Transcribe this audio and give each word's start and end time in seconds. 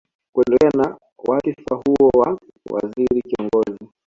Kuendelea 0.33 0.69
na 0.75 0.97
wadhifa 1.27 1.75
huo 1.85 2.09
wa 2.13 2.39
waziri 2.71 3.21
kiongozi 3.21 3.89